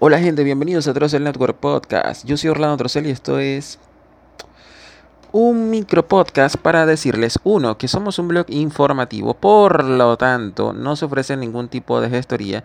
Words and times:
Hola 0.00 0.20
gente, 0.20 0.44
bienvenidos 0.44 0.86
a 0.86 0.94
Trocel 0.94 1.24
Network 1.24 1.56
Podcast. 1.56 2.24
Yo 2.24 2.36
soy 2.36 2.50
Orlando 2.50 2.76
Trocel 2.76 3.08
y 3.08 3.10
esto 3.10 3.40
es 3.40 3.80
un 5.32 5.70
micro 5.70 6.06
podcast 6.06 6.54
para 6.54 6.86
decirles, 6.86 7.40
uno, 7.42 7.76
que 7.78 7.88
somos 7.88 8.20
un 8.20 8.28
blog 8.28 8.46
informativo, 8.48 9.34
por 9.34 9.82
lo 9.82 10.16
tanto 10.16 10.72
no 10.72 10.94
se 10.94 11.04
ofrece 11.04 11.36
ningún 11.36 11.66
tipo 11.66 12.00
de 12.00 12.10
gestoría 12.10 12.62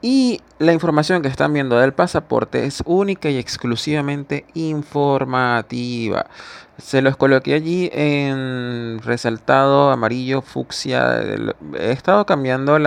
y 0.00 0.40
la 0.58 0.72
información 0.72 1.22
que 1.22 1.28
están 1.28 1.52
viendo 1.52 1.78
del 1.78 1.92
pasaporte 1.92 2.64
es 2.64 2.82
única 2.86 3.30
y 3.30 3.38
exclusivamente 3.38 4.44
informativa. 4.54 6.26
Se 6.78 7.02
los 7.02 7.16
coloqué 7.16 7.54
allí 7.54 7.90
en 7.92 9.00
resaltado 9.02 9.90
amarillo, 9.90 10.42
fucsia. 10.42 11.20
He 11.76 11.90
estado 11.90 12.24
cambiando 12.26 12.76
el, 12.76 12.86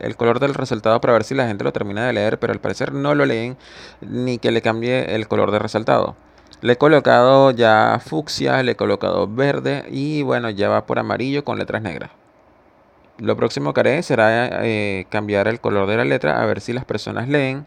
el, 0.00 0.16
color 0.16 0.40
del 0.40 0.54
resaltado 0.54 1.00
para 1.02 1.12
ver 1.12 1.24
si 1.24 1.34
la 1.34 1.46
gente 1.46 1.64
lo 1.64 1.72
termina 1.72 2.06
de 2.06 2.14
leer, 2.14 2.38
pero 2.38 2.54
al 2.54 2.60
parecer 2.60 2.92
no 2.92 3.14
lo 3.14 3.26
leen 3.26 3.58
ni 4.00 4.38
que 4.38 4.50
le 4.50 4.62
cambie 4.62 5.14
el 5.14 5.28
color 5.28 5.50
de 5.50 5.58
resaltado. 5.58 6.16
Le 6.62 6.74
he 6.74 6.78
colocado 6.78 7.50
ya 7.50 8.00
fucsia, 8.02 8.62
le 8.62 8.72
he 8.72 8.76
colocado 8.76 9.28
verde 9.28 9.84
y 9.90 10.22
bueno, 10.22 10.48
ya 10.48 10.70
va 10.70 10.86
por 10.86 10.98
amarillo 10.98 11.44
con 11.44 11.58
letras 11.58 11.82
negras. 11.82 12.10
Lo 13.18 13.36
próximo 13.36 13.72
que 13.72 13.80
haré 13.80 14.02
será 14.02 14.64
eh, 14.64 15.06
cambiar 15.08 15.48
el 15.48 15.60
color 15.60 15.88
de 15.88 15.96
la 15.96 16.04
letra 16.04 16.42
a 16.42 16.46
ver 16.46 16.60
si 16.60 16.72
las 16.72 16.84
personas 16.84 17.28
leen 17.28 17.64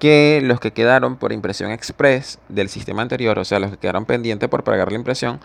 que 0.00 0.40
los 0.42 0.58
que 0.58 0.72
quedaron 0.72 1.16
por 1.16 1.32
impresión 1.32 1.70
express 1.70 2.38
del 2.48 2.68
sistema 2.70 3.02
anterior, 3.02 3.38
o 3.38 3.44
sea, 3.44 3.60
los 3.60 3.70
que 3.70 3.76
quedaron 3.76 4.06
pendientes 4.06 4.48
por 4.48 4.64
pagar 4.64 4.90
la 4.90 4.98
impresión, 4.98 5.40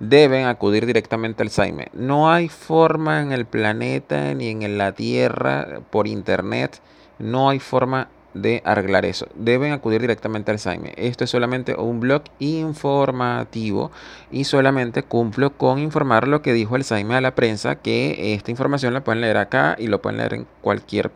deben 0.00 0.46
acudir 0.46 0.84
directamente 0.84 1.42
al 1.42 1.50
SAIME. 1.50 1.88
No 1.92 2.30
hay 2.30 2.48
forma 2.48 3.22
en 3.22 3.32
el 3.32 3.46
planeta 3.46 4.34
ni 4.34 4.48
en 4.48 4.76
la 4.76 4.92
Tierra 4.92 5.80
por 5.90 6.08
internet, 6.08 6.80
no 7.18 7.48
hay 7.48 7.60
forma 7.60 8.08
de 8.34 8.62
arreglar 8.64 9.04
eso. 9.04 9.26
Deben 9.34 9.72
acudir 9.72 10.00
directamente 10.00 10.50
al 10.50 10.58
SAIME. 10.58 10.92
Esto 10.96 11.24
es 11.24 11.30
solamente 11.30 11.74
un 11.74 12.00
blog 12.00 12.22
informativo 12.38 13.90
y 14.30 14.44
solamente 14.44 15.02
cumplo 15.02 15.50
con 15.56 15.78
informar 15.78 16.28
lo 16.28 16.42
que 16.42 16.52
dijo 16.52 16.76
el 16.76 16.84
SAIME 16.84 17.16
a 17.16 17.20
la 17.20 17.34
prensa, 17.34 17.76
que 17.76 18.34
esta 18.34 18.50
información 18.50 18.94
la 18.94 19.02
pueden 19.02 19.20
leer 19.20 19.36
acá 19.36 19.76
y 19.78 19.88
lo 19.88 20.00
pueden 20.00 20.18
leer 20.18 20.34
en 20.34 20.46
cualquier 20.60 21.10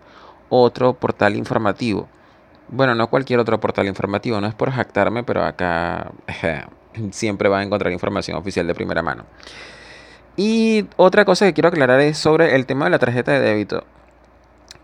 otro 0.48 0.94
portal 0.94 1.36
informativo. 1.36 2.08
Bueno, 2.68 2.94
no 2.94 3.08
cualquier 3.08 3.40
otro 3.40 3.60
portal 3.60 3.86
informativo, 3.86 4.40
no 4.40 4.46
es 4.46 4.54
por 4.54 4.70
jactarme, 4.70 5.22
pero 5.22 5.44
acá 5.44 6.12
siempre 7.10 7.48
va 7.48 7.58
a 7.58 7.62
encontrar 7.62 7.92
información 7.92 8.36
oficial 8.36 8.66
de 8.66 8.74
primera 8.74 9.02
mano. 9.02 9.24
Y 10.36 10.86
otra 10.96 11.24
cosa 11.24 11.46
que 11.46 11.52
quiero 11.52 11.68
aclarar 11.68 12.00
es 12.00 12.18
sobre 12.18 12.56
el 12.56 12.66
tema 12.66 12.86
de 12.86 12.90
la 12.90 12.98
tarjeta 12.98 13.32
de 13.32 13.40
débito. 13.40 13.84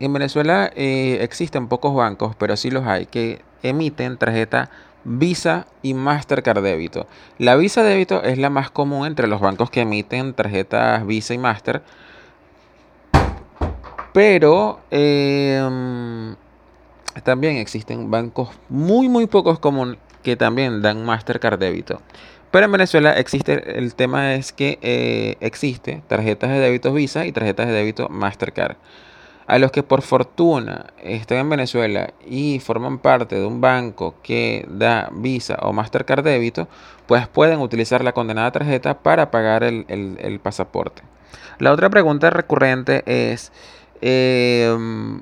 En 0.01 0.13
Venezuela 0.13 0.71
eh, 0.75 1.19
existen 1.21 1.67
pocos 1.67 1.93
bancos, 1.93 2.35
pero 2.35 2.57
sí 2.57 2.71
los 2.71 2.87
hay, 2.87 3.05
que 3.05 3.43
emiten 3.61 4.17
tarjeta 4.17 4.71
Visa 5.03 5.67
y 5.83 5.93
Mastercard 5.93 6.63
débito. 6.63 7.05
La 7.37 7.55
Visa 7.55 7.83
débito 7.83 8.23
es 8.23 8.39
la 8.39 8.49
más 8.49 8.71
común 8.71 9.05
entre 9.05 9.27
los 9.27 9.39
bancos 9.39 9.69
que 9.69 9.81
emiten 9.81 10.33
tarjetas 10.33 11.05
Visa 11.05 11.35
y 11.35 11.37
Master. 11.37 11.83
Pero 14.11 14.79
em, 14.89 16.35
también 17.23 17.57
existen 17.57 18.09
bancos 18.09 18.49
muy, 18.69 19.07
muy 19.07 19.27
pocos 19.27 19.59
comunes 19.59 19.99
que 20.23 20.35
también 20.35 20.81
dan 20.81 21.05
Mastercard 21.05 21.59
débito. 21.59 22.01
Pero 22.49 22.65
en 22.65 22.71
Venezuela 22.71 23.13
existe, 23.19 23.77
el 23.77 23.93
tema 23.93 24.33
es 24.33 24.51
que 24.51 24.79
eh, 24.81 25.37
existe 25.41 26.01
tarjetas 26.07 26.49
de 26.49 26.57
débito 26.57 26.91
Visa 26.91 27.27
y 27.27 27.31
tarjetas 27.31 27.67
de 27.67 27.73
débito 27.73 28.09
Mastercard. 28.09 28.77
A 29.51 29.59
los 29.59 29.73
que 29.73 29.83
por 29.83 30.01
fortuna 30.01 30.93
están 31.03 31.39
en 31.39 31.49
Venezuela 31.49 32.13
y 32.25 32.61
forman 32.61 32.99
parte 32.99 33.35
de 33.35 33.45
un 33.45 33.59
banco 33.59 34.15
que 34.23 34.65
da 34.69 35.09
Visa 35.11 35.57
o 35.61 35.73
Mastercard 35.73 36.23
débito, 36.23 36.69
pues 37.05 37.27
pueden 37.27 37.59
utilizar 37.59 38.01
la 38.01 38.13
condenada 38.13 38.49
tarjeta 38.53 38.99
para 38.99 39.29
pagar 39.29 39.65
el, 39.65 40.39
pasaporte. 40.41 41.03
La 41.59 41.73
otra 41.73 41.89
pregunta 41.89 42.29
recurrente 42.29 43.03
es, 43.05 43.51
em, 43.99 45.21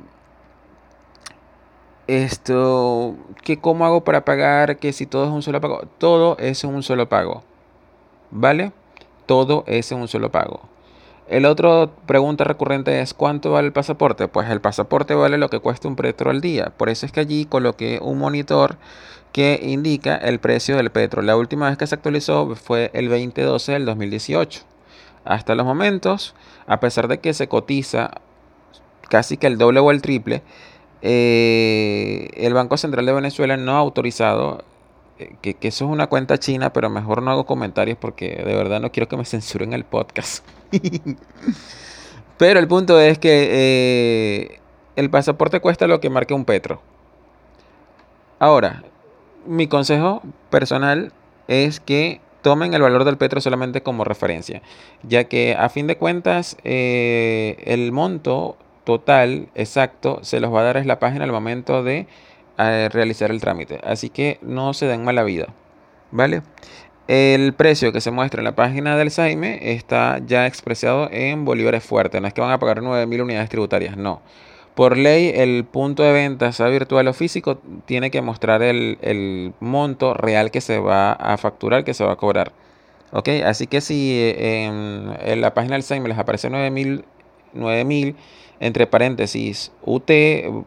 esto, 2.06 3.16
¿qué 3.44 3.58
cómo 3.58 3.84
hago 3.84 4.03
para 4.03 4.26
pagar? 4.26 4.78
Que 4.78 4.94
si 4.94 5.08
todo 5.08 5.24
es 5.24 5.32
un 5.32 5.42
solo 5.42 5.59
pago. 5.59 5.82
Todo 5.98 6.38
es 6.38 6.64
un 6.64 6.84
solo 6.84 7.09
pago. 7.09 7.42
¿Vale? 8.30 8.74
Todo 9.26 9.64
es 9.66 9.92
un 9.92 10.08
solo 10.08 10.30
pago. 10.32 10.70
El 11.29 11.45
otro 11.45 11.91
pregunta 12.07 12.44
recurrente 12.44 13.01
es 13.01 13.13
¿cuánto 13.13 13.51
vale 13.51 13.67
el 13.67 13.72
pasaporte? 13.72 14.28
Pues 14.28 14.50
el 14.50 14.62
pasaporte 14.62 15.13
vale 15.13 15.38
lo 15.38 15.51
que 15.51 15.59
cuesta 15.59 15.88
un 15.88 15.95
petro 15.95 16.31
al 16.31 16.41
día. 16.41 16.73
Por 16.75 16.90
eso 16.90 17.06
es 17.06 17.12
que 17.12 17.19
allí 17.19 17.45
coloqué 17.45 18.00
un 18.01 18.17
monitor 18.17 18.78
que 19.31 19.59
indica 19.62 20.16
el 20.16 20.40
precio 20.40 20.75
del 20.75 20.90
petro. 20.90 21.22
La 21.22 21.38
última 21.38 21.69
vez 21.69 21.78
que 21.78 21.85
se 21.85 21.94
actualizó 21.94 22.56
fue 22.56 22.90
el 22.95 23.09
2012 23.09 23.73
del 23.73 23.85
2018. 23.85 24.62
Hasta 25.23 25.53
los 25.53 25.67
momentos, 25.67 26.34
a 26.66 26.79
pesar 26.79 27.07
de 27.07 27.19
que 27.19 27.35
se 27.35 27.47
cotiza 27.47 28.09
casi 29.07 29.38
que 29.38 29.46
el 29.46 29.59
doble 29.59 29.81
o 29.81 29.91
el 29.91 30.01
triple, 30.01 30.41
eh, 31.03 32.31
el 32.38 32.56
Banco 32.56 32.75
Central 32.78 33.06
de 33.06 33.13
Venezuela 33.13 33.56
no 33.56 33.73
ha 33.73 33.78
autorizado 33.78 34.63
eh, 35.19 35.35
que, 35.41 35.56
eso 35.68 35.85
es 35.85 35.91
una 35.91 36.07
cuenta 36.07 36.38
china, 36.38 36.74
pero 36.74 36.90
mejor 36.90 37.22
no 37.22 37.31
hago 37.31 37.46
comentarios 37.46 37.97
porque 38.00 38.30
de 38.30 38.56
verdad 38.56 38.80
no 38.80 38.91
quiero 38.91 39.07
que 39.07 39.18
me 39.18 39.25
censuren 39.25 39.74
el 39.74 39.84
podcast. 39.84 40.46
pero 42.38 42.59
el 42.59 42.68
punto 42.68 43.00
es 43.00 43.19
que 43.19 43.50
eh, 43.52 44.59
el 44.96 45.09
pasaporte 45.09 45.59
cuesta 45.59 45.88
lo 45.88 46.00
que 46.00 46.09
marque 46.09 46.34
un 46.34 46.46
petro. 46.46 46.81
Ahora, 48.40 48.84
mi 49.46 49.68
consejo 49.68 50.22
personal 50.50 51.12
es 51.47 51.79
que 51.79 52.22
tomen 52.41 52.74
el 52.74 52.81
valor 52.81 53.03
del 53.03 53.18
petro 53.18 53.41
solamente 53.41 53.84
como 53.84 54.06
referencia, 54.06 54.62
ya 55.03 55.25
que 55.25 55.56
a 55.56 55.68
fin 55.68 55.88
de 55.88 55.97
cuentas 55.97 56.56
el 56.63 57.91
monto 57.91 58.56
total 58.85 59.50
exacto 59.56 60.19
se 60.24 60.40
los 60.40 60.53
va 60.53 60.62
a 60.62 60.63
dar 60.63 60.78
es 60.78 60.85
la 60.85 61.00
página 61.00 61.25
al 61.25 61.31
momento 61.31 61.84
de 61.84 62.08
realizar 62.90 63.31
el 63.31 63.42
trámite. 63.42 63.80
Así 63.84 64.09
que 64.09 64.38
no 64.42 64.74
se 64.74 64.86
den 64.86 65.03
mala 65.03 65.24
vida. 65.24 65.47
¿Vale? 66.12 66.42
El 67.09 67.53
precio 67.53 67.92
que 67.92 68.02
se 68.02 68.12
muestra 68.12 68.42
en 68.42 68.46
la 68.46 68.56
página 68.56 68.96
del 68.96 69.09
Saime 69.09 69.74
está 69.74 70.20
ya 70.25 70.46
expresado 70.46 71.09
en 71.12 71.44
bolívares 71.44 71.84
fuertes. 71.84 72.22
No 72.22 72.28
es 72.28 72.36
que 72.36 72.42
van 72.42 72.52
a 72.52 72.59
pagar 72.59 72.81
9.000 72.81 73.24
unidades 73.24 73.50
tributarias, 73.50 73.97
no. 73.97 74.22
Por 74.75 74.96
ley, 74.96 75.31
el 75.36 75.66
punto 75.66 76.03
de 76.03 76.14
venta, 76.14 76.52
sea 76.52 76.68
virtual 76.68 77.08
o 77.08 77.14
físico, 77.14 77.59
tiene 77.86 78.12
que 78.12 78.22
mostrar 78.22 78.62
el, 78.62 79.53
monto 79.59 80.14
real 80.14 80.52
que 80.52 80.62
se 80.62 80.78
va 80.78 81.14
a 81.14 81.38
facturar, 81.38 81.84
que 81.84 81.96
se 81.96 82.03
va 82.03 82.14
a 82.14 82.16
cobrar. 82.16 82.52
¿Ok? 83.12 83.30
Así 83.44 83.66
que 83.66 83.81
si 83.81 84.12
eh, 84.14 84.66
en, 84.66 85.12
en 85.20 85.41
la 85.41 85.56
página 85.56 85.74
del 85.74 85.84
Saime 85.84 86.09
les 86.09 86.18
aparece 86.20 86.50
9.000 86.50 87.03
9000 87.54 88.16
entre 88.60 88.88
paréntesis 88.88 89.72
UT 89.84 90.12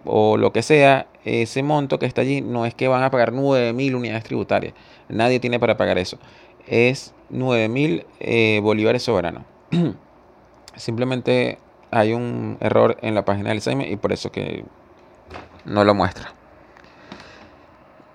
o 0.05 0.37
lo 0.37 0.53
que 0.53 0.63
sea, 0.63 1.07
ese 1.25 1.63
monto 1.63 1.99
que 1.99 2.07
está 2.07 2.23
allí 2.23 2.41
no 2.41 2.65
es 2.67 2.75
que 2.75 2.89
van 2.89 3.03
a 3.03 3.11
pagar 3.11 3.33
9000 3.33 3.95
unidades 3.95 4.25
tributarias. 4.25 4.75
Nadie 5.09 5.41
tiene 5.41 5.61
para 5.61 5.77
pagar 5.77 5.99
eso. 5.99 6.19
Es 6.67 7.15
9000 7.31 8.07
eh, 8.21 8.61
bolívares 8.63 9.03
soberanos. 9.03 9.45
Simplemente 10.77 11.59
hay 11.91 12.15
un 12.15 12.57
error 12.61 12.97
en 13.03 13.15
la 13.15 13.25
página 13.25 13.51
del 13.51 13.61
SAIME 13.61 13.91
y 13.91 13.97
por 13.97 14.13
eso 14.13 14.33
que 14.33 14.65
no 15.65 15.85
lo 15.85 15.95
muestra. 15.95 16.33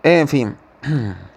En 0.04 0.28
fin. 0.28 0.56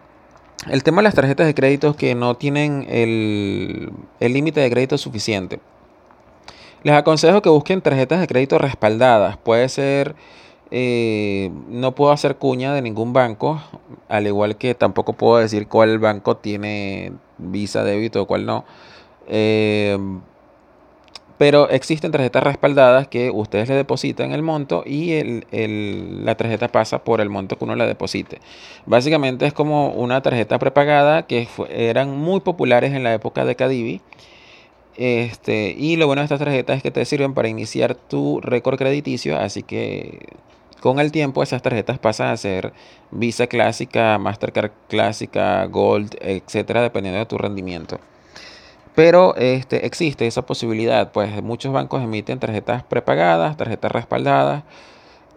El 0.69 0.83
tema 0.83 1.01
de 1.01 1.05
las 1.05 1.15
tarjetas 1.15 1.47
de 1.47 1.55
crédito 1.55 1.97
que 1.97 2.15
no 2.15 2.37
tienen 2.37 2.87
el 2.91 3.95
límite 4.21 4.61
de 4.61 4.71
crédito 4.71 4.99
suficiente. 4.99 5.59
Les 6.83 6.95
aconsejo 6.95 7.43
que 7.43 7.51
busquen 7.51 7.83
tarjetas 7.83 8.21
de 8.21 8.27
crédito 8.27 8.59
respaldadas. 8.59 9.37
Puede 9.37 9.69
ser, 9.69 10.15
eh, 10.71 11.51
no 11.69 11.95
puedo 11.95 12.11
hacer 12.11 12.37
cuña 12.37 12.73
de 12.73 12.81
ningún 12.81 13.13
banco, 13.13 13.61
al 14.09 14.27
igual 14.27 14.57
que 14.57 14.75
tampoco 14.75 15.13
puedo 15.13 15.39
decir 15.39 15.69
cuál 15.69 15.99
banco 15.99 16.39
tiene 16.39 17.13
visa, 17.37 17.85
débito 17.85 18.23
o 18.23 18.27
cuál 18.27 18.47
no. 18.47 18.65
Eh, 19.29 19.99
pero 21.37 21.71
existen 21.71 22.13
tarjetas 22.13 22.43
respaldadas 22.43 23.09
que 23.09 23.31
ustedes 23.31 23.69
le 23.69 23.75
depositan 23.75 24.33
el 24.33 24.43
monto 24.43 24.83
y 24.85 25.43
la 26.23 26.35
tarjeta 26.35 26.69
pasa 26.69 27.03
por 27.03 27.21
el 27.23 27.31
monto 27.31 27.57
que 27.57 27.65
uno 27.65 27.77
le 27.77 27.87
deposite. 27.87 28.41
Básicamente 28.85 29.47
es 29.47 29.55
como 29.55 29.89
una 29.93 30.21
tarjeta 30.23 30.59
prepagada 30.59 31.23
que 31.27 31.49
eran 31.71 32.11
muy 32.11 32.41
populares 32.41 32.93
en 32.93 33.05
la 33.05 33.15
época 33.15 33.47
de 33.47 33.57
Cadivi 33.57 34.03
este, 35.01 35.75
y 35.79 35.97
lo 35.97 36.07
bueno 36.07 36.21
de 36.21 36.27
estas 36.27 36.41
tarjetas 36.41 36.77
es 36.77 36.83
que 36.83 36.91
te 36.91 37.05
sirven 37.07 37.33
para 37.33 37.49
iniciar 37.49 37.95
tu 37.95 38.39
récord 38.43 38.77
crediticio, 38.77 39.39
así 39.39 39.63
que 39.63 40.27
con 40.81 41.01
el 41.01 41.11
tiempo 41.11 41.43
esas 41.43 41.63
tarjetas 41.63 41.99
pasan 41.99 42.29
a 42.29 42.37
ser 42.37 42.75
Visa 43.11 43.47
clásica, 43.47 44.19
Mastercard 44.19 44.73
clásica, 44.89 45.65
Gold, 45.67 46.17
etcétera, 46.21 46.83
dependiendo 46.83 47.19
de 47.19 47.25
tu 47.27 47.39
rendimiento. 47.39 47.99
Pero 48.95 49.35
este, 49.37 49.87
existe 49.87 50.27
esa 50.27 50.43
posibilidad, 50.45 51.13
pues 51.13 51.43
muchos 51.43 51.73
bancos 51.73 52.03
emiten 52.03 52.39
tarjetas 52.39 52.83
prepagadas, 52.85 53.57
tarjetas 53.57 53.93
respaldadas 53.93 54.65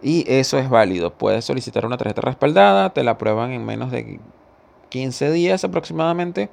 Y 0.02 0.24
eso 0.28 0.58
es 0.58 0.68
válido. 0.70 1.14
Puedes 1.14 1.44
solicitar 1.46 1.86
una 1.86 1.96
tarjeta 1.98 2.20
respaldada, 2.22 2.90
te 2.92 3.04
la 3.04 3.12
aprueban 3.12 3.52
en 3.52 3.64
menos 3.64 3.90
de 3.92 4.20
15 4.90 5.30
días 5.32 5.64
aproximadamente. 5.64 6.50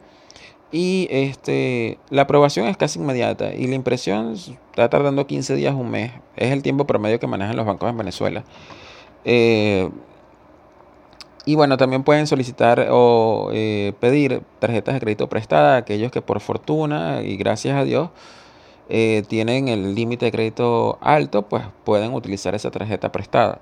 Y 0.72 1.08
este, 1.12 1.98
la 2.10 2.24
aprobación 2.24 2.68
es 2.68 2.78
casi 2.78 3.00
inmediata 3.00 3.54
y 3.54 3.68
la 3.68 3.76
impresión 3.76 4.34
está 4.34 4.90
tardando 4.90 5.28
15 5.28 5.56
días, 5.56 5.76
un 5.76 5.92
mes. 5.92 6.14
Es 6.38 6.52
el 6.52 6.64
tiempo 6.64 6.88
promedio 6.88 7.20
que 7.20 7.28
manejan 7.28 7.58
los 7.58 7.66
bancos 7.66 7.90
en 7.90 7.98
Venezuela. 7.98 8.44
Eh, 9.26 9.90
y 11.46 11.56
bueno, 11.56 11.76
también 11.76 12.04
pueden 12.04 12.28
solicitar 12.28 12.88
o 12.92 13.50
eh, 13.52 13.94
pedir 14.00 14.44
tarjetas 14.60 14.94
de 14.94 15.00
crédito 15.02 15.28
prestada 15.28 15.76
a 15.76 15.78
aquellos 15.78 16.12
que 16.12 16.22
por 16.22 16.40
fortuna 16.40 17.22
y 17.24 17.36
gracias 17.36 17.76
a 17.76 17.84
Dios 17.84 18.10
eh, 18.90 19.24
tienen 19.28 19.68
el 19.68 19.96
límite 19.96 20.26
de 20.26 20.32
crédito 20.32 21.00
alto, 21.02 21.44
pues 21.44 21.64
pueden 21.84 22.14
utilizar 22.14 22.56
esa 22.56 22.72
tarjeta 22.72 23.12
prestada. 23.12 23.60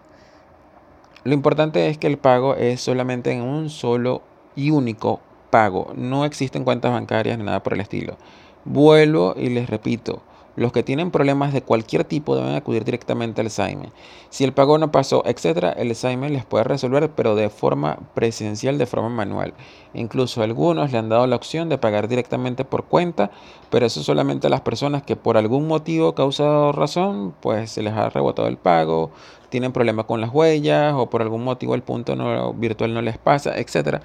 Lo 1.23 1.33
importante 1.33 1.87
es 1.87 1.97
que 1.97 2.07
el 2.07 2.17
pago 2.17 2.55
es 2.55 2.81
solamente 2.81 3.31
en 3.31 3.41
un 3.41 3.69
solo 3.69 4.21
y 4.55 4.71
único 4.71 5.21
pago. 5.49 5.93
No 5.95 6.25
existen 6.25 6.63
cuentas 6.63 6.91
bancarias 6.91 7.37
ni 7.37 7.43
nada 7.43 7.63
por 7.63 7.73
el 7.73 7.81
estilo. 7.81 8.17
Vuelvo 8.65 9.35
y 9.37 9.49
les 9.49 9.69
repito, 9.69 10.21
los 10.59 10.73
que 10.73 10.83
tienen 10.83 11.09
problemas 11.09 11.53
de 11.53 11.61
cualquier 11.61 12.03
tipo 12.03 12.35
deben 12.35 12.53
acudir 12.53 12.83
directamente 12.83 13.39
al 13.39 13.49
SAIME. 13.49 13.93
Si 14.29 14.43
el 14.43 14.51
pago 14.51 14.77
no 14.77 14.91
pasó, 14.91 15.23
etcétera, 15.25 15.71
el 15.71 15.95
SAIME 15.95 16.29
les 16.29 16.43
puede 16.43 16.65
resolver, 16.65 17.09
pero 17.11 17.35
de 17.35 17.49
forma 17.49 17.99
presencial, 18.13 18.77
de 18.77 18.85
forma 18.85 19.07
manual. 19.07 19.53
Incluso 19.93 20.43
algunos 20.43 20.91
le 20.91 20.97
han 20.97 21.07
dado 21.07 21.25
la 21.27 21.37
opción 21.37 21.69
de 21.69 21.77
pagar 21.77 22.09
directamente 22.09 22.65
por 22.65 22.83
cuenta, 22.83 23.31
pero 23.69 23.85
eso 23.85 24.03
solamente 24.03 24.47
a 24.47 24.49
las 24.49 24.59
personas 24.59 25.03
que 25.03 25.15
por 25.15 25.37
algún 25.37 25.65
motivo, 25.65 26.13
causa 26.13 26.43
o 26.43 26.71
razón, 26.73 27.33
pues 27.39 27.71
se 27.71 27.81
les 27.81 27.93
ha 27.93 28.09
rebotado 28.09 28.49
el 28.49 28.57
pago, 28.57 29.11
tienen 29.47 29.71
problemas 29.71 30.07
con 30.07 30.19
las 30.19 30.29
huellas 30.33 30.93
o 30.93 31.09
por 31.09 31.21
algún 31.21 31.45
motivo 31.45 31.73
el 31.73 31.83
punto 31.83 32.17
no, 32.17 32.53
virtual 32.53 32.93
no 32.93 33.01
les 33.01 33.17
pasa, 33.17 33.57
etcétera. 33.57 34.01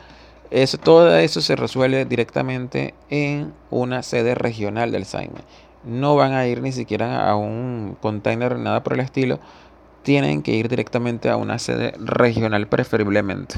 Eso, 0.50 0.78
todo 0.78 1.16
eso 1.16 1.40
se 1.40 1.56
resuelve 1.56 2.04
directamente 2.04 2.94
en 3.10 3.52
una 3.70 4.02
sede 4.02 4.34
regional 4.34 4.92
del 4.92 5.04
SAIME 5.04 5.40
no 5.84 6.16
van 6.16 6.32
a 6.32 6.46
ir 6.46 6.62
ni 6.62 6.72
siquiera 6.72 7.28
a 7.28 7.36
un 7.36 7.96
container, 8.00 8.58
nada 8.58 8.82
por 8.82 8.94
el 8.94 9.00
estilo. 9.00 9.38
Tienen 10.02 10.42
que 10.42 10.52
ir 10.52 10.68
directamente 10.68 11.30
a 11.30 11.36
una 11.36 11.58
sede 11.58 11.94
regional 11.98 12.66
preferiblemente. 12.66 13.56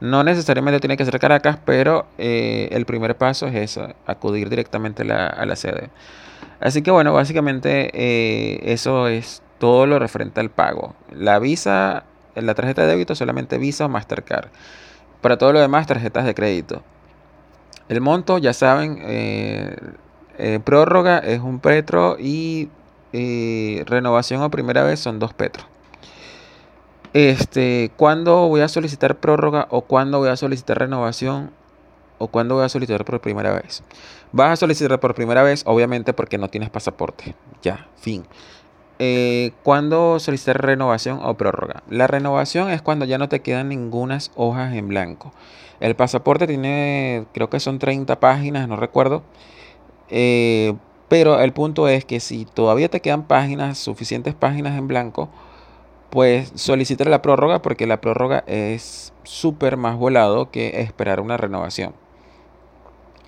No 0.00 0.22
necesariamente 0.22 0.80
tiene 0.80 0.96
que 0.96 1.04
ser 1.04 1.18
Caracas, 1.18 1.58
pero 1.64 2.06
eh, 2.18 2.68
el 2.72 2.84
primer 2.84 3.16
paso 3.16 3.46
es 3.46 3.54
eso, 3.54 3.88
acudir 4.06 4.50
directamente 4.50 5.02
a 5.10 5.46
la, 5.46 5.56
sede. 5.56 5.88
Así 6.60 6.82
que 6.82 6.90
bueno, 6.90 7.12
básicamente 7.14 7.90
eh, 7.94 8.72
eso 8.72 9.08
es 9.08 9.42
todo 9.58 9.86
lo 9.86 9.98
referente 9.98 10.40
al 10.40 10.50
pago. 10.50 10.94
La 11.10 11.38
visa, 11.38 12.04
la 12.34 12.54
tarjeta 12.54 12.82
de 12.82 12.88
débito 12.88 13.14
solamente 13.14 13.56
Visa 13.58 13.86
o 13.86 13.88
Mastercard. 13.88 14.48
Para 15.26 15.38
todo 15.38 15.52
lo 15.52 15.58
demás, 15.58 15.88
tarjetas 15.88 16.24
de 16.24 16.36
crédito. 16.36 16.82
El 17.88 18.00
monto, 18.00 18.38
ya 18.38 18.52
saben, 18.52 18.98
eh, 19.00 19.76
eh, 20.38 20.60
prórroga 20.62 21.18
es 21.18 21.40
un 21.40 21.58
petro 21.58 22.16
y 22.16 22.68
eh, 23.12 23.82
renovación 23.88 24.40
o 24.42 24.52
primera 24.52 24.84
vez 24.84 25.00
son 25.00 25.18
dos 25.18 25.34
petros. 25.34 25.66
Este, 27.12 27.90
¿cuándo 27.96 28.46
voy 28.46 28.60
a 28.60 28.68
solicitar 28.68 29.16
prórroga 29.16 29.66
o 29.70 29.80
cuándo 29.80 30.20
voy 30.20 30.28
a 30.28 30.36
solicitar 30.36 30.78
renovación 30.78 31.50
o 32.18 32.28
cuándo 32.28 32.54
voy 32.54 32.64
a 32.64 32.68
solicitar 32.68 33.04
por 33.04 33.20
primera 33.20 33.52
vez? 33.52 33.82
Vas 34.30 34.52
a 34.52 34.56
solicitar 34.56 35.00
por 35.00 35.16
primera 35.16 35.42
vez, 35.42 35.64
obviamente, 35.66 36.12
porque 36.12 36.38
no 36.38 36.46
tienes 36.50 36.70
pasaporte. 36.70 37.34
Ya, 37.62 37.88
fin. 37.96 38.24
Eh, 38.98 39.52
¿Cuándo 39.62 40.18
solicitar 40.18 40.60
renovación 40.64 41.20
o 41.22 41.34
prórroga? 41.34 41.82
La 41.90 42.06
renovación 42.06 42.70
es 42.70 42.80
cuando 42.82 43.04
ya 43.04 43.18
no 43.18 43.28
te 43.28 43.40
quedan 43.40 43.68
ninguna 43.68 44.18
hojas 44.36 44.74
en 44.74 44.88
blanco. 44.88 45.32
El 45.80 45.94
pasaporte 45.94 46.46
tiene, 46.46 47.26
creo 47.34 47.50
que 47.50 47.60
son 47.60 47.78
30 47.78 48.18
páginas, 48.20 48.68
no 48.68 48.76
recuerdo. 48.76 49.22
Eh, 50.08 50.74
pero 51.08 51.40
el 51.40 51.52
punto 51.52 51.88
es 51.88 52.04
que 52.04 52.20
si 52.20 52.46
todavía 52.46 52.88
te 52.88 53.00
quedan 53.00 53.24
páginas, 53.24 53.78
suficientes 53.78 54.34
páginas 54.34 54.78
en 54.78 54.88
blanco, 54.88 55.28
pues 56.10 56.52
solicita 56.54 57.04
la 57.04 57.22
prórroga 57.22 57.60
porque 57.62 57.86
la 57.86 58.00
prórroga 58.00 58.44
es 58.46 59.12
súper 59.24 59.76
más 59.76 59.96
volado 59.96 60.50
que 60.50 60.80
esperar 60.80 61.20
una 61.20 61.36
renovación. 61.36 61.94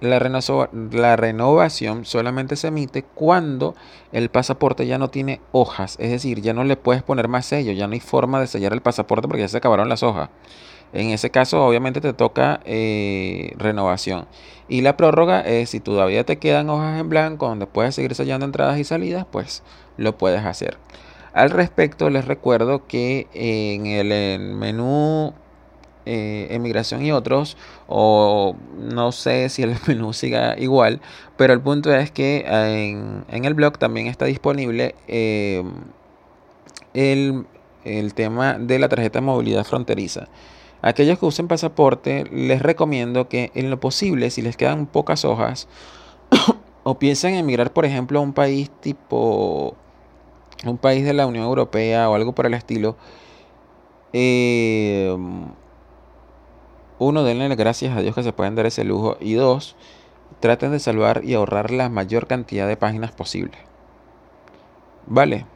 La, 0.00 1.16
renovación 1.16 2.04
solamente 2.04 2.54
se 2.54 2.68
emite 2.68 3.02
cuando 3.02 3.74
el 4.12 4.28
pasaporte 4.28 4.86
ya 4.86 4.96
no 4.96 5.10
tiene 5.10 5.40
hojas, 5.50 5.96
es 5.98 6.10
decir, 6.10 6.40
ya 6.40 6.54
no 6.54 6.62
le 6.62 6.76
puedes 6.76 7.02
poner 7.02 7.26
más 7.26 7.46
sello, 7.46 7.72
ya 7.72 7.88
no 7.88 7.94
hay 7.94 8.00
forma 8.00 8.40
de 8.40 8.46
sellar 8.46 8.72
el 8.72 8.80
pasaporte 8.80 9.26
porque 9.26 9.42
ya 9.42 9.48
se 9.48 9.56
acabaron 9.56 9.88
las 9.88 10.04
hojas. 10.04 10.30
En 10.92 11.10
ese 11.10 11.30
caso, 11.30 11.66
obviamente 11.66 12.00
te 12.00 12.12
toca 12.12 12.60
eh, 12.64 13.52
renovación. 13.58 14.26
Y 14.68 14.80
la 14.80 14.96
prórroga 14.96 15.40
es 15.40 15.70
si 15.70 15.80
todavía 15.80 16.24
te 16.24 16.38
quedan 16.38 16.70
hojas 16.70 17.00
en 17.00 17.08
blanco 17.08 17.48
donde 17.48 17.66
puedes 17.66 17.94
seguir 17.94 18.14
sellando 18.14 18.46
entradas 18.46 18.78
y 18.78 18.84
salidas, 18.84 19.26
pues 19.30 19.62
lo 19.96 20.16
puedes 20.16 20.44
hacer. 20.44 20.78
Al 21.34 21.50
respecto, 21.50 22.08
les 22.08 22.24
recuerdo 22.24 22.86
que 22.86 23.26
en 23.34 23.86
el 23.86 24.40
menú 24.54 25.34
eh, 26.10 26.46
emigración 26.48 27.04
y 27.04 27.12
otros, 27.12 27.58
o 27.86 28.56
no 28.78 29.12
sé 29.12 29.50
si 29.50 29.62
el 29.62 29.76
menú 29.86 30.14
siga 30.14 30.58
igual, 30.58 31.02
pero 31.36 31.52
el 31.52 31.60
punto 31.60 31.94
es 31.94 32.10
que 32.10 32.46
en, 32.48 33.44
el 33.44 33.52
blog 33.52 33.76
también 33.76 34.06
está 34.06 34.24
disponible 34.24 34.94
eh, 35.06 35.62
el, 36.94 37.44
el 37.84 38.14
tema 38.14 38.54
de 38.54 38.78
la 38.78 38.88
tarjeta 38.88 39.18
de 39.18 39.26
movilidad 39.26 39.64
fronteriza. 39.64 40.28
Aquellos 40.80 41.18
que 41.18 41.26
usen 41.26 41.46
pasaporte, 41.46 42.24
les 42.32 42.62
recomiendo 42.62 43.28
que 43.28 43.50
en 43.54 43.68
lo 43.68 43.78
posible, 43.78 44.30
si 44.30 44.40
les 44.40 44.56
quedan 44.56 44.86
pocas 44.86 45.26
hojas, 45.26 45.68
o 46.84 46.98
piensen 46.98 47.34
en 47.34 47.40
emigrar, 47.40 47.70
por 47.74 47.84
ejemplo, 47.84 48.18
a 48.18 48.22
un 48.22 48.32
país 48.32 48.70
tipo, 48.80 49.76
un 50.64 50.78
país 50.78 51.04
de 51.04 51.12
la 51.12 51.26
Unión 51.26 51.44
Europea 51.44 52.08
o 52.08 52.14
algo 52.14 52.34
por 52.34 52.46
el 52.46 52.54
estilo, 52.54 52.96
eh, 54.14 55.14
uno, 56.98 57.22
denle 57.22 57.54
gracias 57.54 57.96
a 57.96 58.00
Dios 58.00 58.14
que 58.14 58.22
se 58.22 58.32
pueden 58.32 58.54
dar 58.54 58.66
ese 58.66 58.84
lujo. 58.84 59.16
Y 59.20 59.34
dos, 59.34 59.76
traten 60.40 60.72
de 60.72 60.80
salvar 60.80 61.22
y 61.24 61.34
ahorrar 61.34 61.70
la 61.70 61.88
mayor 61.88 62.26
cantidad 62.26 62.66
de 62.66 62.76
páginas 62.76 63.12
posible. 63.12 63.56
¿Vale? 65.06 65.46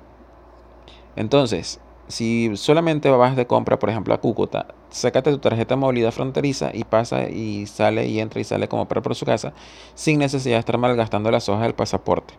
Entonces, 1.17 1.81
si 2.09 2.57
solamente 2.57 3.11
vas 3.11 3.37
de 3.37 3.47
compra, 3.47 3.79
por 3.79 3.91
ejemplo, 3.91 4.15
a 4.15 4.21
Cúcuta, 4.21 4.67
sácate 4.91 5.31
tu 5.31 5.39
tarjeta 5.39 5.75
de 5.75 5.81
movilidad 5.81 6.13
fronteriza 6.13 6.71
y 6.73 6.85
pasa 6.85 7.29
y 7.29 7.67
sale 7.67 8.07
y 8.07 8.21
entra 8.21 8.41
y 8.41 8.45
sale 8.45 8.69
como 8.69 8.87
para 8.87 9.03
por 9.03 9.15
su 9.15 9.27
casa 9.27 9.53
sin 9.95 10.19
necesidad 10.19 10.57
de 10.57 10.61
estar 10.61 10.79
malgastando 10.79 11.31
las 11.31 11.49
hojas 11.49 11.63
del 11.63 11.75
pasaporte. 11.75 12.35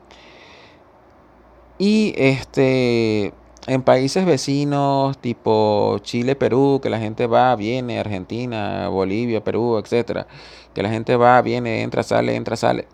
Y 1.78 2.14
este 2.18 3.34
en 3.68 3.82
países 3.82 4.26
vecinos 4.26 5.18
tipo 5.20 5.98
Chile, 6.00 6.36
Perú, 6.36 6.80
que 6.82 6.90
la 6.90 7.00
gente 7.00 7.28
va, 7.28 7.56
viene, 7.56 8.00
Argentina, 8.00 8.90
Bolivia, 8.90 9.44
Perú, 9.44 9.78
etcétera, 9.78 10.28
que 10.74 10.84
la 10.84 10.90
gente 10.90 11.16
va, 11.16 11.42
viene, 11.42 11.82
entra, 11.82 12.04
sale, 12.04 12.36
entra, 12.36 12.56
sale. 12.56 12.88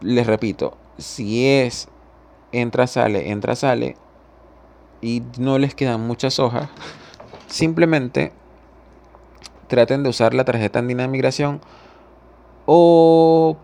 Les 0.00 0.26
repito, 0.26 0.76
si 0.98 1.46
es 1.46 1.88
entra, 2.52 2.86
sale, 2.86 3.30
entra, 3.30 3.54
sale, 3.56 3.96
y 5.00 5.22
no 5.38 5.58
les 5.58 5.74
quedan 5.74 6.06
muchas 6.06 6.38
hojas, 6.38 6.68
simplemente 7.46 8.32
traten 9.68 10.02
de 10.02 10.10
usar 10.10 10.34
la 10.34 10.44
tarjeta 10.44 10.80
andina 10.80 11.04
de 11.04 11.08
migración 11.08 11.60
o 12.66 13.56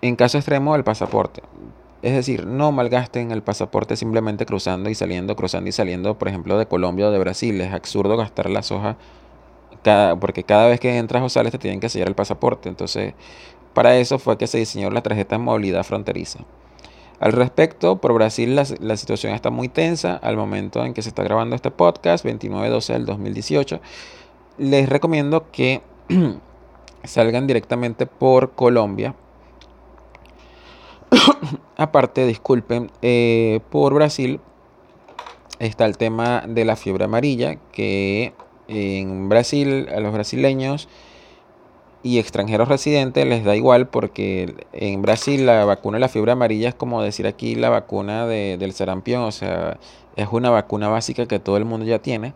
en 0.00 0.16
caso 0.16 0.38
extremo 0.38 0.76
el 0.76 0.84
pasaporte. 0.84 1.42
Es 2.04 2.12
decir, 2.12 2.46
no 2.46 2.70
malgasten 2.70 3.30
el 3.30 3.42
pasaporte 3.42 3.96
simplemente 3.96 4.44
cruzando 4.44 4.90
y 4.90 4.94
saliendo, 4.94 5.36
cruzando 5.36 5.70
y 5.70 5.72
saliendo, 5.72 6.18
por 6.18 6.28
ejemplo, 6.28 6.58
de 6.58 6.66
Colombia 6.66 7.08
o 7.08 7.10
de 7.10 7.18
Brasil. 7.18 7.58
Es 7.62 7.72
absurdo 7.72 8.18
gastar 8.18 8.50
las 8.50 8.70
hojas 8.70 8.96
porque 10.20 10.44
cada 10.44 10.68
vez 10.68 10.80
que 10.80 10.98
entras 10.98 11.22
o 11.22 11.30
sales 11.30 11.52
te 11.52 11.58
tienen 11.58 11.80
que 11.80 11.88
sellar 11.88 12.08
el 12.08 12.14
pasaporte. 12.14 12.68
Entonces, 12.68 13.14
para 13.72 13.96
eso 13.96 14.18
fue 14.18 14.36
que 14.36 14.46
se 14.46 14.58
diseñó 14.58 14.90
la 14.90 15.02
tarjeta 15.02 15.36
de 15.36 15.44
movilidad 15.44 15.82
fronteriza. 15.82 16.40
Al 17.20 17.32
respecto, 17.32 17.96
por 18.02 18.12
Brasil 18.12 18.54
la, 18.54 18.96
situación 18.96 19.32
está 19.32 19.48
muy 19.48 19.70
tensa 19.70 20.16
al 20.16 20.36
momento 20.36 20.84
en 20.84 20.92
que 20.92 21.00
se 21.00 21.08
está 21.08 21.22
grabando 21.22 21.56
este 21.56 21.70
podcast, 21.70 22.22
29-12 22.22 22.92
del 22.92 23.06
2018. 23.06 23.80
Les 24.58 24.88
recomiendo 24.90 25.50
que 25.50 25.80
salgan 27.04 27.46
directamente 27.46 28.06
por 28.06 28.52
Colombia. 28.52 29.14
Aparte, 31.76 32.26
disculpen, 32.26 32.90
eh, 33.02 33.60
por 33.70 33.94
Brasil 33.94 34.40
está 35.58 35.86
el 35.86 35.96
tema 35.96 36.44
de 36.46 36.64
la 36.64 36.76
fiebre 36.76 37.04
amarilla, 37.04 37.56
que 37.72 38.32
en 38.68 39.28
Brasil 39.28 39.88
a 39.94 40.00
los 40.00 40.12
brasileños 40.12 40.88
y 42.02 42.18
extranjeros 42.18 42.68
residentes 42.68 43.26
les 43.26 43.44
da 43.44 43.56
igual 43.56 43.88
porque 43.88 44.66
en 44.72 45.02
Brasil 45.02 45.46
la 45.46 45.64
vacuna 45.64 45.96
de 45.96 46.00
la 46.00 46.08
fiebre 46.08 46.32
amarilla 46.32 46.68
es 46.68 46.74
como 46.74 47.02
decir 47.02 47.26
aquí 47.26 47.54
la 47.54 47.70
vacuna 47.70 48.26
del 48.26 48.72
sarampión, 48.72 49.22
o 49.22 49.32
sea, 49.32 49.78
es 50.16 50.28
una 50.30 50.50
vacuna 50.50 50.88
básica 50.88 51.26
que 51.26 51.38
todo 51.38 51.56
el 51.56 51.64
mundo 51.64 51.86
ya 51.86 52.00
tiene, 52.00 52.34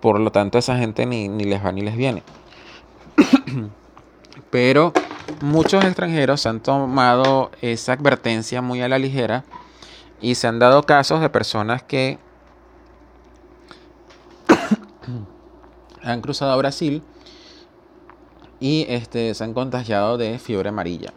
por 0.00 0.20
lo 0.20 0.30
tanto 0.30 0.58
esa 0.58 0.78
gente 0.78 1.04
ni, 1.06 1.28
ni 1.28 1.44
les 1.44 1.64
va 1.64 1.72
ni 1.72 1.80
les 1.82 1.96
viene. 1.96 2.22
Pero 4.56 4.94
muchos 5.42 5.84
extranjeros 5.84 6.46
han 6.46 6.60
tomado 6.60 7.50
esa 7.60 7.92
advertencia 7.92 8.62
muy 8.62 8.80
a 8.80 8.88
la 8.88 8.98
ligera 8.98 9.44
y 10.18 10.34
se 10.34 10.46
han 10.46 10.58
dado 10.58 10.84
casos 10.84 11.20
de 11.20 11.28
personas 11.28 11.82
que 11.82 12.18
han 16.02 16.22
cruzado 16.22 16.52
a 16.52 16.56
Brasil 16.56 17.02
y 18.58 18.86
este, 18.88 19.34
se 19.34 19.44
han 19.44 19.52
contagiado 19.52 20.16
de 20.16 20.38
fiebre 20.38 20.70
amarilla. 20.70 21.12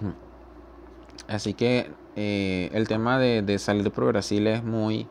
Así 1.28 1.54
que 1.54 1.92
eh, 2.16 2.70
el 2.72 2.88
tema 2.88 3.20
de, 3.20 3.56
salir 3.60 3.88
por 3.92 4.06
Brasil 4.06 4.48
es 4.48 4.64
muy, 4.64 5.06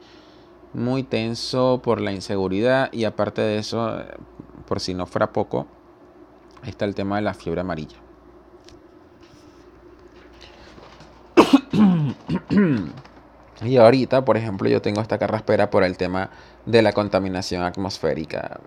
muy 0.74 1.03
tenso 1.03 1.79
por 1.81 2.01
la 2.01 2.12
inseguridad 2.12 2.91
y 2.91 3.05
aparte 3.05 3.41
de 3.41 3.57
eso, 3.57 4.03
por 4.67 4.81
si 4.81 4.93
no 4.93 5.05
fuera 5.05 5.31
poco, 5.31 5.65
está 6.66 6.86
el 6.86 6.96
tema 6.96 7.18
de 7.18 7.22
la 7.24 7.34
fiebre 7.34 7.62
amarilla. 7.62 7.98
y 13.62 13.78
ahorita, 13.78 14.25
por 14.25 14.38
ejemplo, 14.38 14.70
yo 14.70 14.82
tengo 14.82 15.01
esta 15.01 15.18
carraspera 15.18 15.70
por 15.70 15.84
el 15.84 15.98
tema 15.98 16.30
de 16.66 16.82
la 16.82 16.92
contaminación 16.92 17.63
atmosférica 17.63 18.60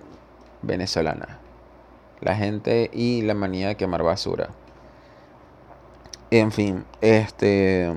venezolana 0.63 1.41
la 2.23 2.37
gente 2.37 2.89
y 2.93 3.23
la 3.23 3.35
manía 3.35 3.69
de 3.69 3.75
quemar 3.77 4.03
basura. 4.03 4.49
En 6.31 6.53
fin, 6.53 6.85
este... 7.01 7.93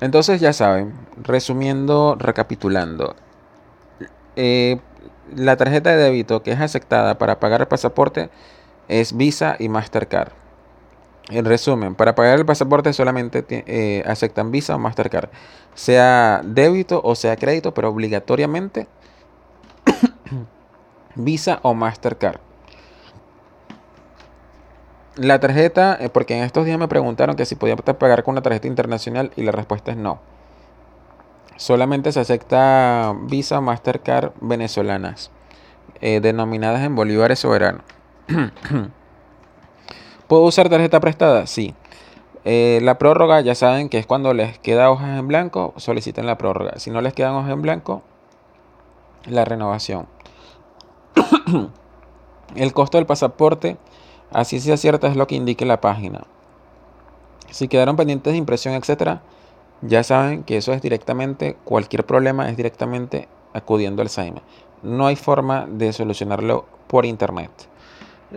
Entonces 0.00 0.40
ya 0.40 0.52
saben, 0.52 0.92
resumiendo, 1.22 2.16
recapitulando, 2.18 3.14
eh, 4.36 4.80
la 5.34 5.56
tarjeta 5.56 5.90
de 5.90 5.96
débito 5.96 6.42
que 6.42 6.52
es 6.52 6.60
aceptada 6.60 7.18
para 7.18 7.40
pagar 7.40 7.60
el 7.60 7.68
pasaporte 7.68 8.30
es 8.88 9.16
Visa 9.16 9.56
y 9.58 9.68
Mastercard. 9.68 10.32
En 11.30 11.46
resumen, 11.46 11.94
para 11.94 12.14
pagar 12.14 12.38
el 12.38 12.44
pasaporte 12.44 12.92
solamente 12.92 13.44
eh, 13.48 14.02
aceptan 14.06 14.50
Visa 14.50 14.76
o 14.76 14.78
Mastercard, 14.78 15.30
sea 15.74 16.42
débito 16.44 17.00
o 17.02 17.14
sea 17.14 17.36
crédito, 17.36 17.72
pero 17.72 17.88
obligatoriamente 17.88 18.86
Visa 21.14 21.60
o 21.62 21.72
Mastercard. 21.72 22.40
La 25.16 25.38
tarjeta, 25.38 25.96
eh, 26.00 26.10
porque 26.10 26.36
en 26.36 26.42
estos 26.42 26.66
días 26.66 26.78
me 26.78 26.88
preguntaron 26.88 27.36
que 27.36 27.46
si 27.46 27.54
podía 27.54 27.76
pagar 27.76 28.24
con 28.24 28.32
una 28.32 28.42
tarjeta 28.42 28.66
internacional 28.66 29.30
y 29.36 29.44
la 29.44 29.52
respuesta 29.52 29.92
es 29.92 29.96
no. 29.96 30.33
Solamente 31.56 32.10
se 32.12 32.20
acepta 32.20 33.14
Visa 33.22 33.58
o 33.58 33.62
Mastercard 33.62 34.32
venezolanas, 34.40 35.30
eh, 36.00 36.20
denominadas 36.20 36.82
en 36.82 36.96
bolívares 36.96 37.38
soberanos. 37.38 37.82
¿Puedo 40.26 40.42
usar 40.42 40.68
tarjeta 40.68 41.00
prestada? 41.00 41.46
Sí. 41.46 41.74
Eh, 42.44 42.80
la 42.82 42.98
prórroga 42.98 43.40
ya 43.40 43.54
saben 43.54 43.88
que 43.88 43.98
es 43.98 44.06
cuando 44.06 44.34
les 44.34 44.58
queda 44.58 44.90
hojas 44.90 45.18
en 45.18 45.28
blanco, 45.28 45.72
soliciten 45.76 46.26
la 46.26 46.36
prórroga. 46.38 46.78
Si 46.78 46.90
no 46.90 47.00
les 47.00 47.14
quedan 47.14 47.34
hojas 47.34 47.52
en 47.52 47.62
blanco, 47.62 48.02
la 49.26 49.44
renovación. 49.44 50.06
el 52.56 52.72
costo 52.72 52.98
del 52.98 53.06
pasaporte, 53.06 53.76
así 54.32 54.60
sea 54.60 54.76
cierta, 54.76 55.06
es 55.08 55.16
lo 55.16 55.26
que 55.26 55.36
indique 55.36 55.64
la 55.64 55.80
página. 55.80 56.24
Si 57.50 57.68
quedaron 57.68 57.96
pendientes 57.96 58.32
de 58.32 58.38
impresión, 58.38 58.74
etcétera, 58.74 59.22
ya 59.86 60.02
saben 60.02 60.44
que 60.44 60.56
eso 60.56 60.72
es 60.72 60.80
directamente, 60.80 61.56
cualquier 61.64 62.06
problema 62.06 62.48
es 62.48 62.56
directamente 62.56 63.28
acudiendo 63.52 64.00
al 64.02 64.08
SAIME. 64.08 64.40
No 64.82 65.06
hay 65.06 65.16
forma 65.16 65.66
de 65.66 65.92
solucionarlo 65.92 66.64
por 66.88 67.04
internet. 67.04 67.50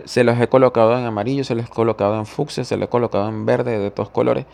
Se 0.04 0.24
los 0.24 0.38
he 0.38 0.48
colocado 0.48 0.96
en 0.98 1.04
amarillo, 1.04 1.44
se 1.44 1.54
los 1.54 1.66
he 1.66 1.68
colocado 1.68 2.16
en 2.18 2.26
fucsia, 2.26 2.64
se 2.64 2.76
los 2.76 2.86
he 2.86 2.90
colocado 2.90 3.28
en 3.28 3.46
verde 3.46 3.78
de 3.78 3.90
todos 3.90 4.10
colores. 4.10 4.44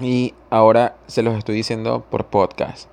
Y 0.00 0.34
ahora 0.50 0.96
se 1.08 1.22
los 1.22 1.36
estoy 1.36 1.56
diciendo 1.56 2.04
por 2.08 2.26
podcast. 2.26 2.88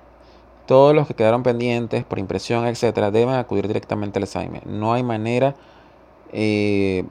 Todos 0.66 0.94
los 0.94 1.06
que 1.06 1.14
quedaron 1.14 1.44
pendientes 1.44 2.04
por 2.04 2.18
impresión, 2.18 2.66
etcétera, 2.66 3.10
deben 3.10 3.36
acudir 3.36 3.68
directamente 3.68 4.18
al 4.18 4.26
SAIME. 4.26 4.62
No 4.66 4.92
hay 4.92 5.02
manera 5.02 5.54
eh, 6.32 7.04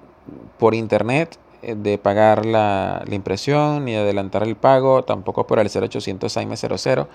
por 0.60 0.76
internet 0.76 1.40
de 1.62 1.98
pagar 1.98 2.46
la, 2.46 3.04
impresión 3.10 3.86
ni 3.86 3.96
adelantar 3.96 4.44
el 4.44 4.56
pago, 4.56 5.04
tampoco 5.04 5.48
por 5.48 5.60
el 5.60 5.70
0800 5.70 6.32
SAIME 6.32 6.58
00. 6.58 7.08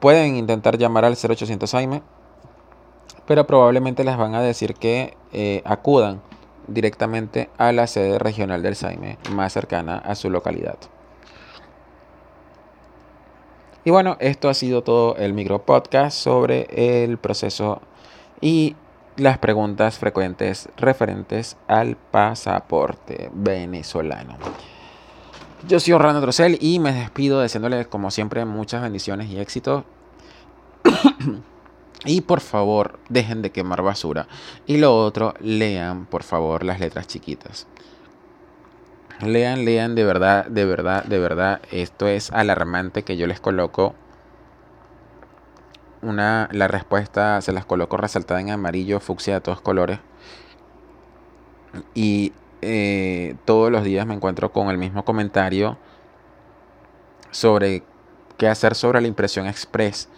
Pueden 0.00 0.36
intentar 0.36 0.78
llamar 0.78 1.04
al 1.04 1.16
0800 1.16 1.68
SAIME, 1.68 2.02
pero 3.26 3.46
probablemente 3.46 4.04
les 4.04 4.16
van 4.16 4.34
a 4.34 4.40
decir 4.40 4.74
que 4.74 5.16
eh, 5.32 5.62
acudan 5.64 6.20
directamente 6.66 7.50
a 7.58 7.72
la 7.72 7.86
sede 7.86 8.18
regional 8.18 8.62
del 8.62 8.76
SAIME 8.76 9.18
más 9.30 9.52
cercana 9.52 9.98
a 9.98 10.14
su 10.14 10.30
localidad. 10.30 10.78
Y 13.84 13.90
bueno, 13.90 14.16
esto 14.20 14.48
ha 14.48 14.54
sido 14.54 14.82
todo 14.82 15.16
el 15.16 15.32
micro 15.32 15.64
podcast 15.64 16.16
sobre 16.18 16.66
el 17.04 17.16
proceso 17.16 17.80
y 18.40 18.76
las 19.18 19.38
preguntas 19.38 19.98
frecuentes 19.98 20.68
referentes 20.76 21.56
al 21.66 21.96
pasaporte 21.96 23.30
venezolano. 23.34 24.36
Yo 25.66 25.80
soy 25.80 25.92
Orlando 25.92 26.20
Trocel 26.20 26.56
y 26.60 26.78
me 26.78 26.92
despido 26.92 27.40
deseándoles 27.40 27.88
como 27.88 28.12
siempre 28.12 28.44
muchas 28.44 28.80
bendiciones 28.80 29.28
y 29.28 29.40
éxitos. 29.40 29.84
y 32.04 32.20
por 32.20 32.40
favor, 32.40 33.00
dejen 33.08 33.42
de 33.42 33.50
quemar 33.50 33.82
basura. 33.82 34.28
Y 34.66 34.76
lo 34.76 34.96
otro, 34.96 35.34
lean 35.40 36.06
por 36.06 36.22
favor 36.22 36.62
las 36.62 36.78
letras 36.78 37.08
chiquitas. 37.08 37.66
Lean, 39.20 39.64
lean, 39.64 39.96
de 39.96 40.04
verdad, 40.04 40.46
de 40.46 40.64
verdad, 40.64 41.04
de 41.04 41.18
verdad. 41.18 41.60
Esto 41.72 42.06
es 42.06 42.30
alarmante 42.30 43.02
que 43.02 43.16
yo 43.16 43.26
les 43.26 43.40
coloco 43.40 43.96
una, 46.02 46.48
la 46.52 46.68
respuesta 46.68 47.40
se 47.40 47.52
las 47.52 47.64
coloco 47.64 47.96
resaltada 47.96 48.40
en 48.40 48.50
amarillo, 48.50 49.00
fucsia 49.00 49.34
de 49.34 49.40
todos 49.40 49.60
colores. 49.60 50.00
Y 51.94 52.32
eh, 52.62 53.36
todos 53.44 53.70
los 53.70 53.84
días 53.84 54.06
me 54.06 54.14
encuentro 54.14 54.52
con 54.52 54.68
el 54.68 54.78
mismo 54.78 55.04
comentario 55.04 55.78
sobre 57.30 57.82
qué 58.36 58.48
hacer 58.48 58.74
sobre 58.74 59.00
la 59.00 59.08
impresión 59.08 59.46
express. 59.46 60.08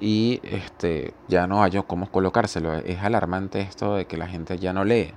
Y 0.00 0.40
este, 0.42 1.14
ya 1.28 1.46
no 1.46 1.60
hallo 1.62 1.86
cómo 1.86 2.10
colocárselo. 2.10 2.74
Es 2.74 3.02
alarmante 3.02 3.60
esto 3.60 3.94
de 3.94 4.06
que 4.06 4.16
la 4.16 4.26
gente 4.26 4.58
ya 4.58 4.72
no 4.72 4.84
lee. 4.84 5.14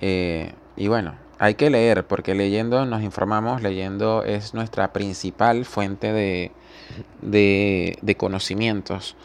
Eh, 0.00 0.54
y 0.76 0.88
bueno, 0.88 1.14
hay 1.42 1.56
que 1.56 1.70
leer, 1.70 2.06
porque 2.06 2.36
leyendo 2.36 2.86
nos 2.86 3.02
informamos, 3.02 3.62
leyendo 3.62 4.22
es 4.22 4.54
nuestra 4.54 4.92
principal 4.92 5.64
fuente 5.64 6.12
de, 6.12 6.52
de, 7.20 8.16
conocimientos. 8.16 9.16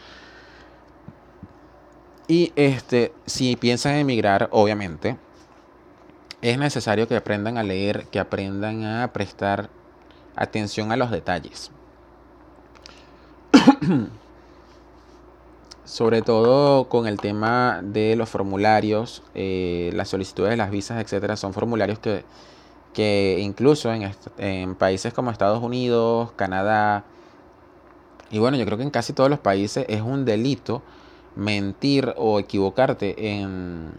Y 2.26 2.52
este, 2.56 3.12
si 3.24 3.54
piensan 3.54 3.94
emigrar, 3.94 4.48
obviamente, 4.50 5.16
es 6.42 6.58
necesario 6.58 7.06
que 7.06 7.14
aprendan 7.14 7.56
a 7.56 7.62
leer, 7.62 8.06
que 8.10 8.18
aprendan 8.18 8.82
a 8.82 9.12
prestar 9.12 9.70
atención 10.34 10.90
a 10.90 10.96
los 10.96 11.12
detalles. 11.12 11.70
sobre 15.88 16.20
todo 16.20 16.84
con 16.90 17.06
el 17.06 17.16
tema 17.16 17.80
de 17.82 18.14
los 18.14 18.28
formularios, 18.28 19.22
eh, 19.34 19.90
las 19.94 20.08
solicitudes 20.10 20.50
de 20.50 20.58
las 20.58 20.70
visas, 20.70 21.02
etcétera, 21.02 21.34
son 21.34 21.54
formularios 21.54 21.98
que, 21.98 22.26
que 22.92 23.38
incluso 23.40 23.90
en, 24.36 24.74
países 24.74 25.14
como 25.14 25.30
Estados 25.30 25.62
Unidos, 25.62 26.32
Canadá, 26.36 27.04
y 28.30 28.38
bueno, 28.38 28.58
yo 28.58 28.66
creo 28.66 28.76
que 28.76 28.84
en 28.84 28.90
casi 28.90 29.14
todos 29.14 29.30
los 29.30 29.38
países 29.38 29.86
es 29.88 30.02
un 30.02 30.26
delito 30.26 30.82
mentir 31.36 32.12
o 32.18 32.38
equivocarte 32.38 33.40
en, 33.40 33.90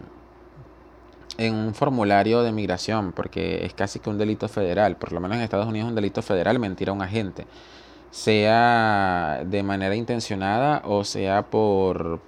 en 1.38 1.54
un 1.56 1.74
formulario 1.74 2.44
de 2.44 2.52
migración, 2.52 3.10
porque 3.10 3.64
es 3.66 3.74
casi 3.74 3.98
que 3.98 4.10
un 4.10 4.16
delito 4.16 4.46
federal, 4.48 4.94
por 4.94 5.10
lo 5.10 5.18
menos 5.18 5.38
en 5.38 5.42
Estados 5.42 5.66
Unidos 5.66 5.86
es 5.86 5.90
un 5.90 5.96
delito 5.96 6.22
federal 6.22 6.60
mentir 6.60 6.88
a 6.90 6.92
un 6.92 7.02
agente 7.02 7.46
sea 8.10 9.42
de 9.46 9.62
manera 9.62 9.94
intencionada 9.94 10.82
o 10.84 11.04
sea 11.04 11.42
por, 11.50 12.20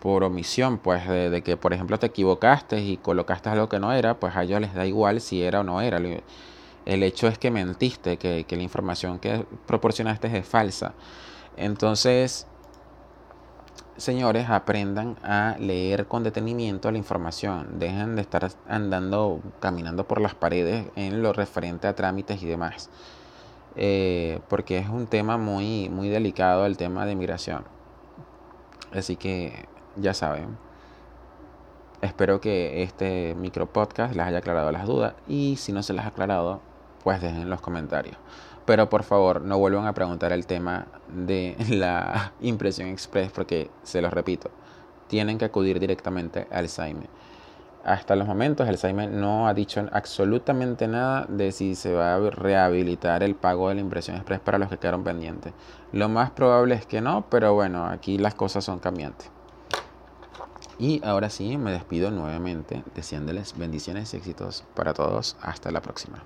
por 0.00 0.24
omisión, 0.24 0.78
pues 0.78 1.08
de, 1.08 1.42
que 1.42 1.56
por 1.56 1.72
ejemplo 1.72 1.98
te 1.98 2.06
equivocaste 2.06 2.80
y 2.80 2.96
colocaste 2.96 3.48
algo 3.48 3.68
que 3.68 3.78
no 3.78 3.92
era, 3.92 4.18
pues 4.18 4.36
a 4.36 4.42
ellos 4.42 4.60
les 4.60 4.74
da 4.74 4.86
igual 4.86 5.20
si 5.20 5.42
era 5.42 5.60
o 5.60 5.64
no 5.64 5.80
era. 5.80 6.00
El 6.86 7.02
hecho 7.02 7.28
es 7.28 7.38
que 7.38 7.50
mentiste, 7.50 8.16
que, 8.16 8.44
que 8.44 8.56
la 8.56 8.62
información 8.62 9.18
que 9.18 9.44
proporcionaste 9.66 10.38
es 10.38 10.46
falsa. 10.46 10.94
Entonces, 11.56 12.46
señores, 13.96 14.48
aprendan 14.48 15.16
a 15.22 15.56
leer 15.58 16.06
con 16.06 16.22
detenimiento 16.22 16.90
la 16.90 16.98
información. 16.98 17.78
Dejen 17.78 18.16
de 18.16 18.22
estar 18.22 18.48
andando, 18.68 19.40
caminando 19.60 20.06
por 20.06 20.20
las 20.20 20.34
paredes 20.34 20.86
en 20.96 21.22
lo 21.22 21.32
referente 21.32 21.88
a 21.88 21.94
trámites 21.94 22.42
y 22.42 22.46
demás. 22.46 22.88
Eh, 23.76 24.40
porque 24.48 24.78
es 24.78 24.88
un 24.88 25.06
tema 25.06 25.36
muy, 25.36 25.88
muy 25.88 26.08
delicado 26.08 26.66
el 26.66 26.76
tema 26.76 27.06
de 27.06 27.12
inmigración. 27.12 27.64
Así 28.92 29.16
que 29.16 29.66
ya 29.96 30.14
saben. 30.14 30.56
Espero 32.00 32.40
que 32.40 32.82
este 32.82 33.34
micro 33.34 33.66
podcast 33.66 34.14
les 34.14 34.24
haya 34.24 34.38
aclarado 34.38 34.70
las 34.70 34.86
dudas 34.86 35.14
y 35.26 35.56
si 35.56 35.72
no 35.72 35.82
se 35.82 35.92
las 35.92 36.04
ha 36.04 36.08
aclarado, 36.08 36.60
pues 37.02 37.20
dejen 37.20 37.42
en 37.42 37.50
los 37.50 37.60
comentarios. 37.60 38.16
Pero 38.64 38.88
por 38.88 39.02
favor, 39.02 39.40
no 39.40 39.58
vuelvan 39.58 39.86
a 39.86 39.94
preguntar 39.94 40.32
el 40.32 40.46
tema 40.46 40.86
de 41.08 41.56
la 41.70 42.32
impresión 42.40 42.88
express 42.88 43.32
porque, 43.32 43.70
se 43.82 44.00
los 44.02 44.12
repito, 44.12 44.50
tienen 45.08 45.38
que 45.38 45.46
acudir 45.46 45.80
directamente 45.80 46.46
al 46.50 46.68
SAIME. 46.68 47.06
Hasta 47.84 48.16
los 48.16 48.26
momentos 48.26 48.68
el 48.68 48.76
SAIME 48.76 49.06
no 49.06 49.48
ha 49.48 49.54
dicho 49.54 49.86
absolutamente 49.92 50.88
nada 50.88 51.26
de 51.28 51.52
si 51.52 51.74
se 51.74 51.94
va 51.94 52.14
a 52.14 52.30
rehabilitar 52.30 53.22
el 53.22 53.34
pago 53.34 53.68
de 53.68 53.76
la 53.76 53.80
impresión 53.80 54.16
express 54.16 54.40
para 54.40 54.58
los 54.58 54.68
que 54.68 54.78
quedaron 54.78 55.04
pendientes. 55.04 55.52
Lo 55.92 56.08
más 56.08 56.30
probable 56.30 56.74
es 56.74 56.86
que 56.86 57.00
no, 57.00 57.26
pero 57.30 57.54
bueno, 57.54 57.86
aquí 57.86 58.18
las 58.18 58.34
cosas 58.34 58.64
son 58.64 58.78
cambiantes. 58.78 59.30
Y 60.78 61.00
ahora 61.04 61.30
sí, 61.30 61.56
me 61.56 61.72
despido 61.72 62.10
nuevamente 62.10 62.84
deseándoles 62.94 63.56
bendiciones 63.56 64.14
y 64.14 64.18
éxitos 64.18 64.64
para 64.74 64.94
todos. 64.94 65.36
Hasta 65.40 65.70
la 65.72 65.80
próxima. 65.80 66.22